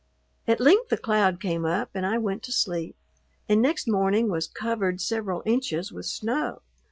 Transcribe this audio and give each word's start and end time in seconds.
At 0.47 0.59
length 0.59 0.91
a 0.91 0.97
cloud 0.97 1.39
came 1.39 1.63
up 1.63 1.91
and 1.93 2.07
I 2.07 2.17
went 2.17 2.41
to 2.45 2.51
sleep, 2.51 2.95
and 3.47 3.61
next 3.61 3.87
morning 3.87 4.29
was 4.31 4.47
covered 4.47 4.99
several 4.99 5.43
inches 5.45 5.91
with 5.91 6.07
snow. 6.07 6.63